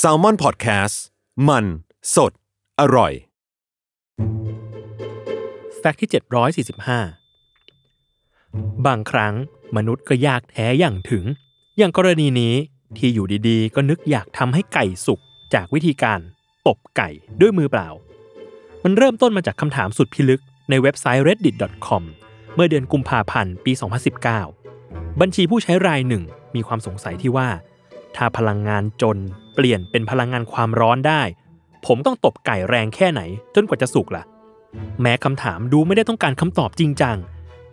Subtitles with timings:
[0.00, 0.96] s a l ม o n PODCAST
[1.48, 1.64] มัน
[2.14, 2.32] สด
[2.80, 3.12] อร่อย
[5.78, 6.10] แฟกต์ที่
[6.74, 9.34] 745 บางครั้ง
[9.76, 11.24] มนุษย์ก็อยากแท้อย่างถึง
[11.78, 12.54] อย่างกรณีนี้
[12.96, 15.20] ที่อยู่ดีๆ ก็นึกอยากทำให้ไก่สุก
[15.54, 16.20] จากวิธีการ
[16.66, 17.08] ตบไก่
[17.40, 17.88] ด้วยมือเปล่า
[18.84, 22.02] มันเริ่มต้นมาจากคำถามสุดพิลึกในเว็บไซต์ reddit.com
[22.54, 23.72] เมื่อเดือนกุมภาพันธ์ปี
[24.46, 26.22] 2019 บัญชีผู้ใช้รายหนึ่ง
[26.54, 27.48] มีความสงสัยที่ว่า
[28.16, 29.16] ถ้าพลังงานจลน์
[29.54, 31.22] เปลี่ยนเป็นพลังงานความร้อนได้
[31.86, 33.20] ผมต้องตบไก่แรงแค่ไหน
[33.54, 34.24] จนกว่าจะสุกล่ะ
[35.00, 37.16] แม้คำถามดูไม่ได้ต้องการคำตอบจริงจัง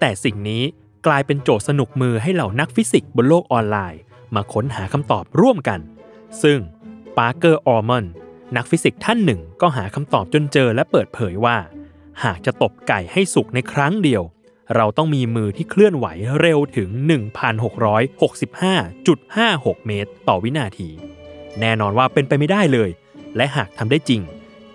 [0.00, 0.62] แต่สิ่งนี้
[1.06, 4.00] กลายเป็นโจทย์สนุกมือให้เหล่านักฟิสิกส์บนโลกออนไลน์
[4.34, 5.80] มาค้นหาคำตอบร่วมกัน
[6.42, 6.58] ซึ่ง
[7.18, 8.04] Parker Ormonde
[8.56, 11.56] นักฟิสิกส์ท่านหนึ่งก็หาคำตอบจนเจอและเปิดเผยว่า
[12.24, 14.22] หากจะตบไก่ให้สุกในครั้งเดียว
[14.74, 16.06] เราต้องมีมือที่เคลื่อนไหว
[16.40, 20.88] เร็วถึง 1,665.56 เมตร ต่อวินาที
[21.60, 22.90] แน่นอนว่าเป็นไปไม่ได้เลย
[23.36, 24.20] และหากทำได้จริง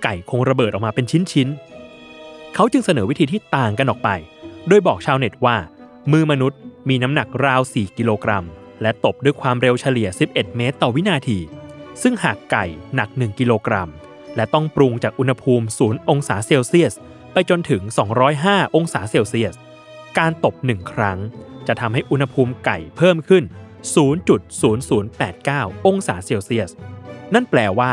[0.03, 4.09] ไก่คงระเบิดออกมาเป็นชิ้นๆ เขาจึงเสนอวิธีที่ต่างกันออกไป
[4.67, 5.57] โดยบอกชาวเน็ตว่า
[6.11, 8.45] มือมนุษย์มีน้ำหนักราว 4 กิโลกรัม
[8.81, 11.39] และตบด้วยความเร็วเฉลี่ย 11 เมตร ต่อวินาที
[12.01, 13.89] ซึ่งหากไก่หนัก 1 กิโลกรัม
[14.35, 16.93] และต้องปรุงจากอุณหภูมิ 0 องศาเซลเซียส
[17.33, 17.81] ไปจนถึง
[18.29, 19.55] 205 องศาเซลเซียส
[20.19, 21.19] การตบหนึ่งครั้ง
[21.67, 23.43] จะทำให้อุณหภูมิไก่เพิ่มขึ้น
[25.05, 26.71] 0.0089 องศาเซลเซียส
[27.33, 27.91] นั่นแปลว่า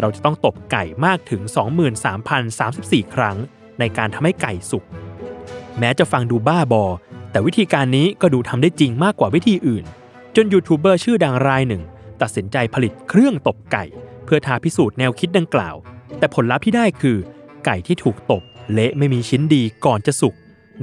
[0.00, 1.42] เราจะต้องตบไก่มากถึง
[2.48, 3.36] 23,034 ครั้ง
[3.78, 4.84] ในการทำให้ไก่สุก
[5.78, 6.84] แม้จะฟังดูบ้าบอ
[7.30, 9.84] แต่วิธีการนี้ก็ดูทำได้จริงมากกว่าวิธีอื่น
[10.36, 11.82] จนยูทูบเบอร์ชื่อดังรายหนึ่ง
[12.22, 13.84] ตัดสินใจผลิตเครื่องตบไก่
[14.24, 15.76] เพื่อท้าพิสูจน์แนวคิดดังกล่าว
[16.18, 17.18] แต่ผลลัพธ์ที่ได้คือ
[17.64, 20.34] ไก่ที่ถูกตบเละไม่มีชิ้นดีก่อนจะสุก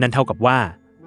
[0.02, 0.59] นั่นเท่ากับว่า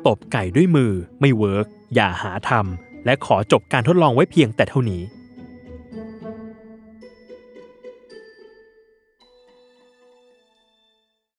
[0.06, 5.02] ตบไก่ด้วยมือไม่เวิร์กอย่าหาทำและขอจบการทดลองไว้เพียงแต่เท่านี้